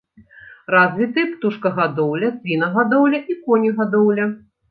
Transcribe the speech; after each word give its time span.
Развіты 0.75 1.25
птушкагадоўля, 1.33 2.31
свінагадоўля 2.39 3.19
і 3.35 3.35
конегадоўля. 3.45 4.25